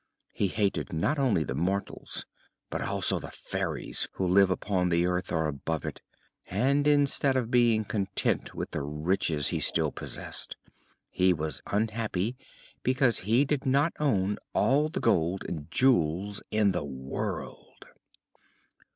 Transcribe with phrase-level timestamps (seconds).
[0.33, 2.25] He hated not only the mortals
[2.71, 6.01] but also the fairies who live upon the earth or above it,
[6.47, 10.57] and instead of being content with the riches he still possessed
[11.11, 12.35] he was unhappy
[12.81, 17.85] because he did not own all the gold and jewels in the world.